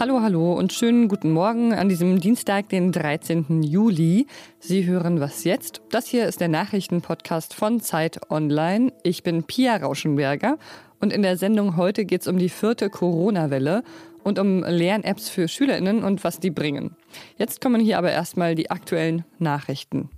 [0.00, 3.64] Hallo, hallo und schönen guten Morgen an diesem Dienstag, den 13.
[3.64, 4.28] Juli.
[4.60, 5.82] Sie hören was jetzt?
[5.90, 8.92] Das hier ist der Nachrichtenpodcast von Zeit Online.
[9.02, 10.56] Ich bin Pia Rauschenberger
[11.00, 13.82] und in der Sendung heute geht es um die vierte Corona-Welle
[14.22, 16.94] und um Lern-Apps für SchülerInnen und was die bringen.
[17.36, 20.10] Jetzt kommen hier aber erstmal die aktuellen Nachrichten.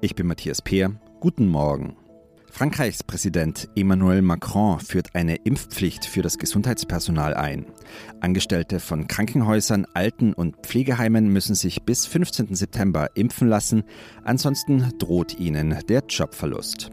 [0.00, 0.92] Ich bin Matthias Peer.
[1.18, 1.96] Guten Morgen.
[2.58, 7.66] Frankreichs Präsident Emmanuel Macron führt eine Impfpflicht für das Gesundheitspersonal ein.
[8.18, 12.56] Angestellte von Krankenhäusern, Alten- und Pflegeheimen müssen sich bis 15.
[12.56, 13.84] September impfen lassen,
[14.24, 16.90] ansonsten droht ihnen der Jobverlust.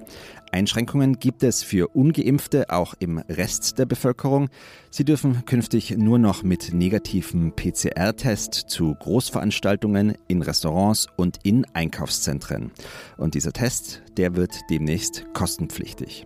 [0.56, 4.48] Einschränkungen gibt es für ungeimpfte auch im Rest der Bevölkerung.
[4.90, 12.72] Sie dürfen künftig nur noch mit negativem PCR-Test zu Großveranstaltungen, in Restaurants und in Einkaufszentren.
[13.18, 16.26] Und dieser Test, der wird demnächst kostenpflichtig.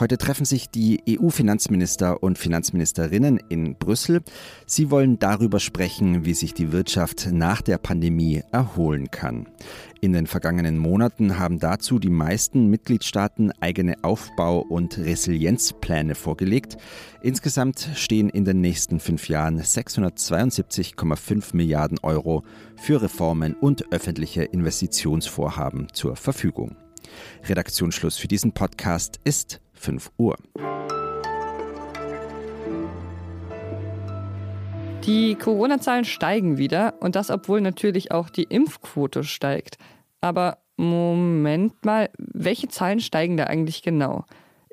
[0.00, 4.22] Heute treffen sich die EU-Finanzminister und Finanzministerinnen in Brüssel.
[4.66, 9.46] Sie wollen darüber sprechen, wie sich die Wirtschaft nach der Pandemie erholen kann.
[10.00, 16.76] In den vergangenen Monaten haben dazu die meisten Mitgliedstaaten eigene Aufbau- und Resilienzpläne vorgelegt.
[17.22, 22.42] Insgesamt stehen in den nächsten fünf Jahren 672,5 Milliarden Euro
[22.74, 26.74] für Reformen und öffentliche Investitionsvorhaben zur Verfügung.
[27.44, 30.36] Redaktionsschluss für diesen Podcast ist 5 Uhr.
[35.04, 39.76] Die Corona-Zahlen steigen wieder und das, obwohl natürlich auch die Impfquote steigt.
[40.22, 44.24] Aber Moment mal, welche Zahlen steigen da eigentlich genau?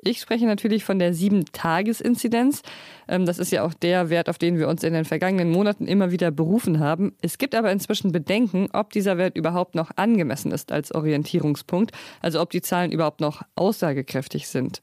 [0.04, 2.62] Ich spreche natürlich von der 7-Tages-Inzidenz.
[3.06, 5.86] Ähm, das ist ja auch der Wert, auf den wir uns in den vergangenen Monaten
[5.86, 7.14] immer wieder berufen haben.
[7.22, 12.40] Es gibt aber inzwischen Bedenken, ob dieser Wert überhaupt noch angemessen ist als Orientierungspunkt, also
[12.40, 14.82] ob die Zahlen überhaupt noch aussagekräftig sind.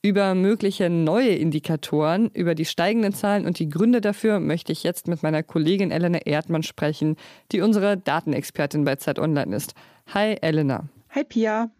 [0.00, 5.08] Über mögliche neue Indikatoren, über die steigenden Zahlen und die Gründe dafür möchte ich jetzt
[5.08, 7.16] mit meiner Kollegin Elena Erdmann sprechen,
[7.50, 9.74] die unsere Datenexpertin bei Zeit Online ist.
[10.14, 10.88] Hi Elena.
[11.10, 11.70] Hi Pia.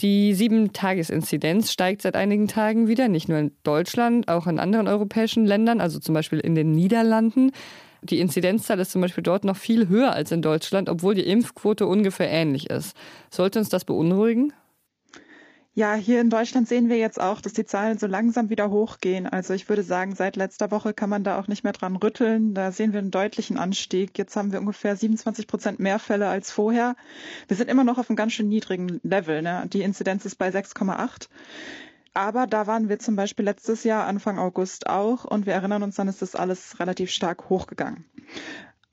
[0.00, 5.46] Die Sieben-Tages-Inzidenz steigt seit einigen Tagen wieder, nicht nur in Deutschland, auch in anderen europäischen
[5.46, 7.52] Ländern, also zum Beispiel in den Niederlanden.
[8.02, 11.86] Die Inzidenzzahl ist zum Beispiel dort noch viel höher als in Deutschland, obwohl die Impfquote
[11.86, 12.94] ungefähr ähnlich ist.
[13.30, 14.52] Sollte uns das beunruhigen?
[15.78, 19.26] Ja, hier in Deutschland sehen wir jetzt auch, dass die Zahlen so langsam wieder hochgehen.
[19.26, 22.54] Also ich würde sagen, seit letzter Woche kann man da auch nicht mehr dran rütteln.
[22.54, 24.16] Da sehen wir einen deutlichen Anstieg.
[24.16, 26.96] Jetzt haben wir ungefähr 27 Prozent mehr Fälle als vorher.
[27.46, 29.42] Wir sind immer noch auf einem ganz schön niedrigen Level.
[29.42, 29.64] Ne?
[29.70, 31.28] Die Inzidenz ist bei 6,8.
[32.14, 35.26] Aber da waren wir zum Beispiel letztes Jahr, Anfang August auch.
[35.26, 38.06] Und wir erinnern uns, dann ist das alles relativ stark hochgegangen.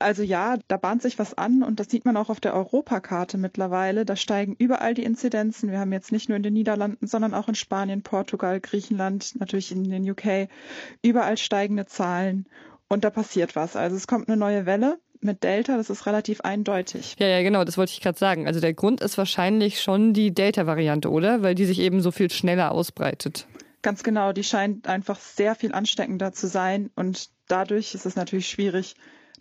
[0.03, 3.37] Also ja, da bahnt sich was an und das sieht man auch auf der Europakarte
[3.37, 4.05] mittlerweile.
[4.05, 5.71] Da steigen überall die Inzidenzen.
[5.71, 9.71] Wir haben jetzt nicht nur in den Niederlanden, sondern auch in Spanien, Portugal, Griechenland, natürlich
[9.71, 10.49] in den UK,
[11.01, 12.47] überall steigende Zahlen
[12.89, 13.75] und da passiert was.
[13.75, 17.15] Also es kommt eine neue Welle mit Delta, das ist relativ eindeutig.
[17.17, 18.45] Ja, ja, genau, das wollte ich gerade sagen.
[18.45, 21.41] Also der Grund ist wahrscheinlich schon die Delta-Variante, oder?
[21.41, 23.47] Weil die sich eben so viel schneller ausbreitet.
[23.81, 28.47] Ganz genau, die scheint einfach sehr viel ansteckender zu sein und dadurch ist es natürlich
[28.47, 28.95] schwierig,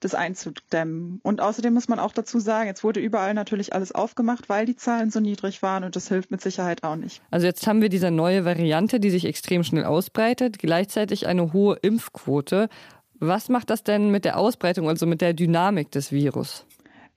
[0.05, 1.21] das einzudämmen.
[1.23, 4.77] Und außerdem muss man auch dazu sagen, jetzt wurde überall natürlich alles aufgemacht, weil die
[4.77, 7.23] Zahlen so niedrig waren und das hilft mit Sicherheit auch nicht.
[7.31, 11.77] Also jetzt haben wir diese neue Variante, die sich extrem schnell ausbreitet, gleichzeitig eine hohe
[11.77, 12.69] Impfquote.
[13.15, 16.67] Was macht das denn mit der Ausbreitung, also mit der Dynamik des Virus?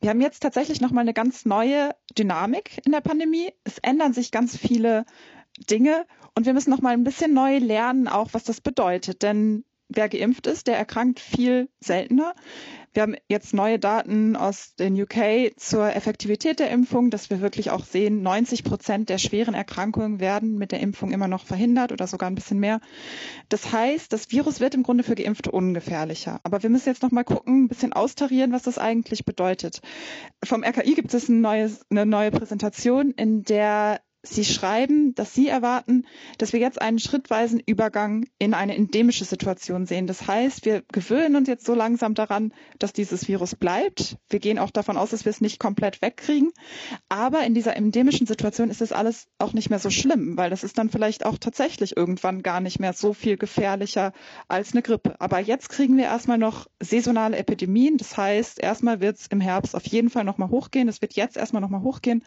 [0.02, 3.52] Wir haben jetzt tatsächlich nochmal eine ganz neue Dynamik in der Pandemie.
[3.64, 5.06] Es ändern sich ganz viele
[5.70, 9.24] Dinge und wir müssen nochmal ein bisschen neu lernen, auch was das bedeutet.
[9.24, 12.34] Denn wer geimpft ist, der erkrankt viel seltener.
[12.94, 17.70] Wir haben jetzt neue Daten aus den UK zur Effektivität der Impfung, dass wir wirklich
[17.70, 22.08] auch sehen, 90 Prozent der schweren Erkrankungen werden mit der Impfung immer noch verhindert oder
[22.08, 22.80] sogar ein bisschen mehr.
[23.50, 26.40] Das heißt, das Virus wird im Grunde für Geimpfte ungefährlicher.
[26.44, 29.82] Aber wir müssen jetzt noch mal gucken, ein bisschen austarieren, was das eigentlich bedeutet.
[30.44, 35.48] Vom RKI gibt es ein neues, eine neue Präsentation, in der Sie schreiben, dass Sie
[35.48, 36.06] erwarten,
[36.38, 40.08] dass wir jetzt einen schrittweisen Übergang in eine endemische Situation sehen.
[40.08, 44.18] Das heißt, wir gewöhnen uns jetzt so langsam daran, dass dieses Virus bleibt.
[44.30, 46.52] Wir gehen auch davon aus, dass wir es nicht komplett wegkriegen.
[47.10, 50.64] Aber in dieser endemischen Situation ist das alles auch nicht mehr so schlimm, weil das
[50.64, 54.14] ist dann vielleicht auch tatsächlich irgendwann gar nicht mehr so viel gefährlicher
[54.48, 55.16] als eine Grippe.
[55.20, 57.98] Aber jetzt kriegen wir erstmal noch saisonale Epidemien.
[57.98, 60.88] Das heißt, erstmal wird es im Herbst auf jeden Fall nochmal hochgehen.
[60.88, 62.24] Es wird jetzt erstmal nochmal hochgehen.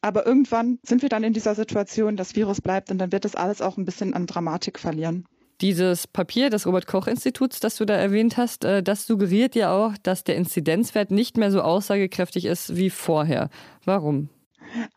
[0.00, 3.34] Aber irgendwann sind wir dann in dieser Situation, das Virus bleibt und dann wird das
[3.34, 5.26] alles auch ein bisschen an Dramatik verlieren.
[5.60, 9.72] Dieses Papier des Robert Koch Instituts, das du da erwähnt hast, äh, das suggeriert ja
[9.72, 13.50] auch, dass der Inzidenzwert nicht mehr so aussagekräftig ist wie vorher.
[13.84, 14.28] Warum?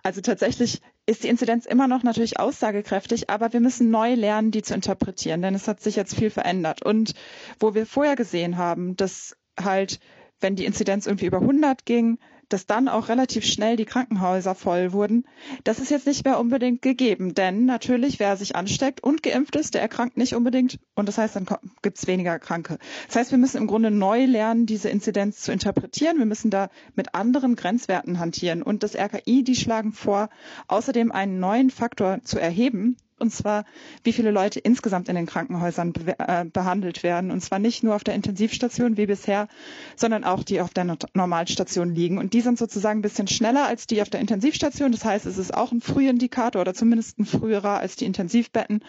[0.01, 4.62] Also tatsächlich ist die Inzidenz immer noch natürlich aussagekräftig, aber wir müssen neu lernen, die
[4.62, 6.83] zu interpretieren, denn es hat sich jetzt viel verändert.
[6.83, 7.13] Und
[7.59, 10.00] wo wir vorher gesehen haben, dass halt,
[10.41, 12.18] wenn die Inzidenz irgendwie über 100 ging,
[12.50, 15.26] dass dann auch relativ schnell die Krankenhäuser voll wurden,
[15.64, 17.34] das ist jetzt nicht mehr unbedingt gegeben.
[17.34, 20.80] Denn natürlich, wer sich ansteckt und geimpft ist, der erkrankt nicht unbedingt.
[20.96, 21.48] Und das heißt, dann
[21.82, 22.78] gibt es weniger Kranke.
[23.08, 26.18] Das heißt, wir müssen im Grunde neu lernen, diese Inzidenz zu interpretieren.
[26.18, 28.62] Wir müssen da mit anderen Grenzwerten hantieren.
[28.62, 30.30] Und das RKI, die schlagen vor,
[30.68, 33.66] außerdem einen neuen Faktor zu erheben, und zwar
[34.04, 37.31] wie viele Leute insgesamt in den Krankenhäusern be äh, behandelt werden.
[37.31, 39.48] Und zwar nicht nur auf der Intensivstation wie bisher,
[39.96, 42.18] sondern auch die auf der Normalstation liegen.
[42.18, 44.92] Und die sind sozusagen ein bisschen schneller als die auf der Intensivstation.
[44.92, 48.84] Das heißt, es ist auch ein Frühindikator oder zumindest ein früherer als die Intensivbetten.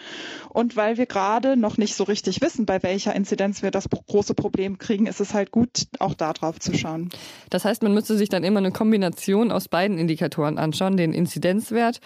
[0.49, 4.33] Und weil wir gerade noch nicht so richtig wissen, bei welcher Inzidenz wir das große
[4.33, 7.09] Problem kriegen, ist es halt gut, auch da drauf zu schauen.
[7.49, 11.99] Das heißt, man müsste sich dann immer eine Kombination aus beiden Indikatoren anschauen, den Inzidenzwert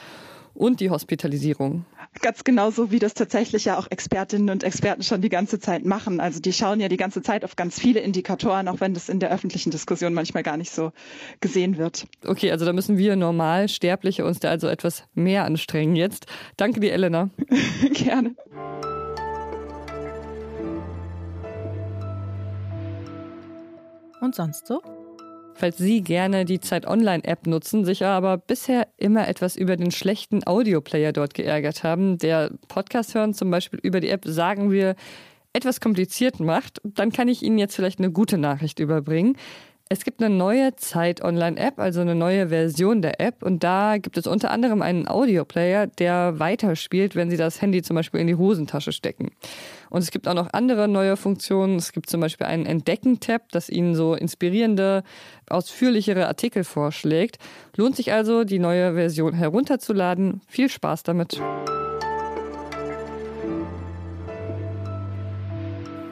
[0.53, 1.85] und die Hospitalisierung.
[2.21, 6.19] Ganz genauso wie das tatsächlich ja auch Expertinnen und Experten schon die ganze Zeit machen.
[6.19, 9.19] Also die schauen ja die ganze Zeit auf ganz viele Indikatoren, auch wenn das in
[9.19, 10.91] der öffentlichen Diskussion manchmal gar nicht so
[11.41, 12.05] gesehen wird.
[12.25, 16.27] Okay, also da müssen wir normal Sterbliche uns da also etwas mehr anstrengen jetzt.
[16.57, 17.29] Danke dir, Elena.
[17.93, 18.35] Gerne.
[24.21, 24.81] Und sonst so?
[25.63, 30.45] Falls Sie gerne die Zeit Online-App nutzen, sich aber bisher immer etwas über den schlechten
[30.45, 34.97] Audioplayer dort geärgert haben, der Podcast hören zum Beispiel über die App, sagen wir,
[35.53, 39.37] etwas kompliziert macht, dann kann ich Ihnen jetzt vielleicht eine gute Nachricht überbringen.
[39.93, 43.43] Es gibt eine neue Zeit-Online-App, also eine neue Version der App.
[43.43, 47.97] Und da gibt es unter anderem einen Audioplayer, der weiterspielt, wenn Sie das Handy zum
[47.97, 49.29] Beispiel in die Hosentasche stecken.
[49.91, 51.75] Und es gibt auch noch andere neue Funktionen.
[51.75, 55.03] Es gibt zum Beispiel einen Entdecken-Tab, das Ihnen so inspirierende,
[55.47, 57.37] ausführlichere Artikel vorschlägt.
[57.77, 60.41] Lohnt sich also, die neue Version herunterzuladen.
[60.47, 61.39] Viel Spaß damit.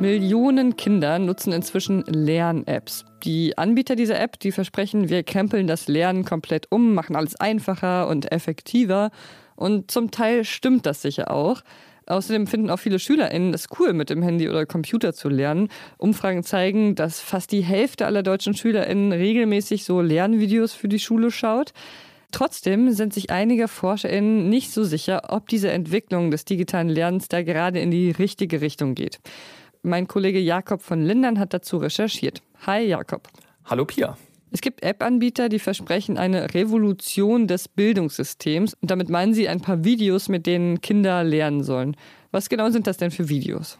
[0.01, 3.05] Millionen Kinder nutzen inzwischen Lern-Apps.
[3.23, 8.07] Die Anbieter dieser App, die versprechen, wir krempeln das Lernen komplett um, machen alles einfacher
[8.07, 9.11] und effektiver.
[9.55, 11.61] Und zum Teil stimmt das sicher auch.
[12.07, 15.69] Außerdem finden auch viele SchülerInnen es cool, mit dem Handy oder Computer zu lernen.
[15.99, 21.29] Umfragen zeigen, dass fast die Hälfte aller deutschen SchülerInnen regelmäßig so Lernvideos für die Schule
[21.29, 21.73] schaut.
[22.31, 27.43] Trotzdem sind sich einige ForscherInnen nicht so sicher, ob diese Entwicklung des digitalen Lernens da
[27.43, 29.19] gerade in die richtige Richtung geht.
[29.83, 32.43] Mein Kollege Jakob von Lindern hat dazu recherchiert.
[32.67, 33.27] Hi Jakob.
[33.65, 34.15] Hallo Pia.
[34.51, 38.75] Es gibt App-Anbieter, die versprechen eine Revolution des Bildungssystems.
[38.79, 41.97] Und damit meinen sie ein paar Videos, mit denen Kinder lernen sollen.
[42.29, 43.79] Was genau sind das denn für Videos?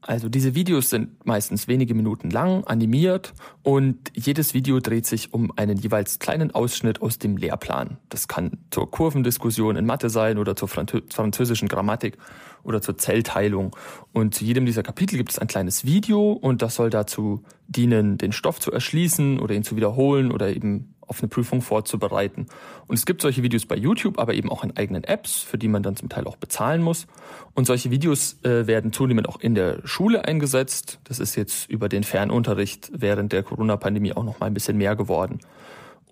[0.00, 5.52] Also diese Videos sind meistens wenige Minuten lang, animiert und jedes Video dreht sich um
[5.56, 7.98] einen jeweils kleinen Ausschnitt aus dem Lehrplan.
[8.08, 12.16] Das kann zur Kurvendiskussion in Mathe sein oder zur französischen Grammatik
[12.62, 13.74] oder zur Zellteilung.
[14.12, 18.18] Und zu jedem dieser Kapitel gibt es ein kleines Video und das soll dazu dienen,
[18.18, 22.46] den Stoff zu erschließen oder ihn zu wiederholen oder eben auf eine Prüfung vorzubereiten.
[22.86, 25.68] Und es gibt solche Videos bei YouTube, aber eben auch in eigenen Apps, für die
[25.68, 27.06] man dann zum Teil auch bezahlen muss.
[27.54, 31.00] Und solche Videos äh, werden zunehmend auch in der Schule eingesetzt.
[31.04, 34.96] Das ist jetzt über den Fernunterricht während der Corona-Pandemie auch noch mal ein bisschen mehr
[34.96, 35.40] geworden.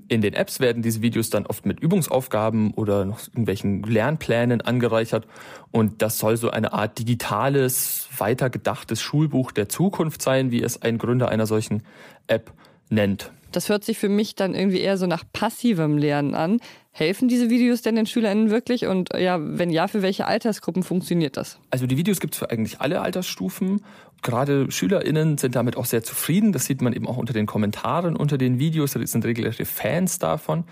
[0.08, 5.26] In den Apps werden diese Videos dann oft mit Übungsaufgaben oder noch irgendwelchen Lernplänen angereichert.
[5.72, 10.98] Und das soll so eine Art digitales, weitergedachtes Schulbuch der Zukunft sein, wie es ein
[10.98, 11.82] Gründer einer solchen
[12.28, 12.52] App
[12.88, 13.32] nennt.
[13.52, 16.60] Das hört sich für mich dann irgendwie eher so nach passivem Lernen an.
[16.92, 18.86] Helfen diese Videos denn den SchülerInnen wirklich?
[18.86, 21.58] Und ja, wenn ja, für welche Altersgruppen funktioniert das?
[21.70, 23.84] Also die Videos gibt es für eigentlich alle Altersstufen.
[24.26, 26.50] Gerade SchülerInnen sind damit auch sehr zufrieden.
[26.50, 28.90] Das sieht man eben auch unter den Kommentaren unter den Videos.
[28.90, 30.64] Da sind regelrechte Fans davon.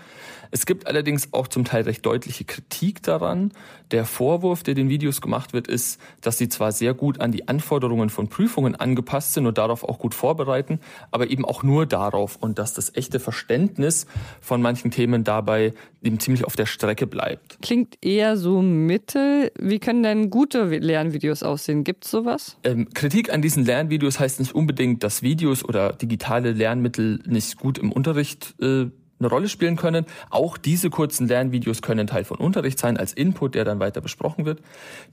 [0.51, 3.51] Es gibt allerdings auch zum Teil recht deutliche Kritik daran.
[3.91, 7.47] Der Vorwurf, der den Videos gemacht wird, ist, dass sie zwar sehr gut an die
[7.47, 10.79] Anforderungen von Prüfungen angepasst sind und darauf auch gut vorbereiten,
[11.11, 14.05] aber eben auch nur darauf und dass das echte Verständnis
[14.41, 17.57] von manchen Themen dabei eben ziemlich auf der Strecke bleibt.
[17.61, 19.51] Klingt eher so mittel.
[19.59, 21.83] Wie können denn gute Lernvideos aussehen?
[21.83, 22.57] Gibt es sowas?
[22.63, 27.77] Ähm, Kritik an diesen Lernvideos heißt nicht unbedingt, dass Videos oder digitale Lernmittel nicht gut
[27.77, 28.87] im Unterricht äh,
[29.19, 30.05] eine Rolle spielen können.
[30.29, 34.45] Auch diese kurzen Lernvideos können Teil von Unterricht sein, als Input, der dann weiter besprochen
[34.45, 34.61] wird.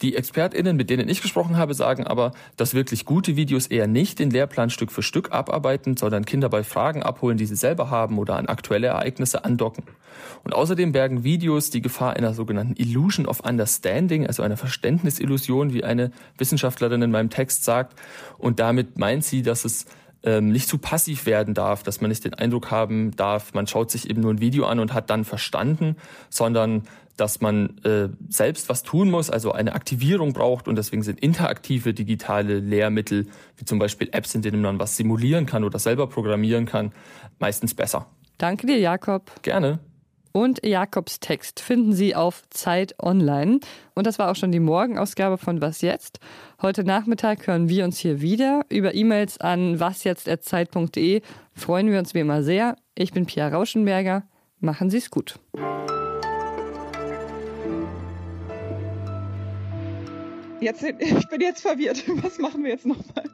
[0.01, 4.19] Die ExpertInnen, mit denen ich gesprochen habe, sagen aber, dass wirklich gute Videos eher nicht
[4.19, 8.19] den Lehrplan Stück für Stück abarbeiten, sondern Kinder bei Fragen abholen, die sie selber haben
[8.19, 9.85] oder an aktuelle Ereignisse andocken.
[10.45, 15.85] Und außerdem bergen Videos die Gefahr einer sogenannten Illusion of Understanding, also einer Verständnisillusion, wie
[15.85, 17.99] eine Wissenschaftlerin in meinem Text sagt.
[18.39, 19.87] Und damit meint sie, dass es
[20.25, 23.91] ähm, nicht zu passiv werden darf, dass man nicht den Eindruck haben darf, man schaut
[23.91, 25.97] sich eben nur ein Video an und hat dann verstanden,
[26.31, 26.85] sondern
[27.17, 31.93] dass man äh, selbst was tun muss, also eine Aktivierung braucht und deswegen sind interaktive
[31.93, 33.27] digitale Lehrmittel,
[33.57, 36.93] wie zum Beispiel Apps, in denen man was simulieren kann oder selber programmieren kann,
[37.39, 38.07] meistens besser.
[38.39, 39.31] Danke dir, Jakob.
[39.43, 39.79] Gerne.
[40.33, 43.61] Und Jakobs Text finden Sie auf Zeit Online.
[43.95, 46.21] Und das war auch schon die Morgenausgabe von Was jetzt?
[46.61, 48.65] Heute Nachmittag hören wir uns hier wieder.
[48.71, 51.21] Über E-Mails an wasjetzt.zeit.de
[51.55, 52.77] freuen wir uns wie immer sehr.
[52.95, 54.25] Ich bin Pia Rauschenberger.
[54.61, 55.39] Machen Sie es gut.
[60.61, 62.05] Jetzt, ich bin jetzt verwirrt.
[62.23, 63.25] Was machen wir jetzt nochmal?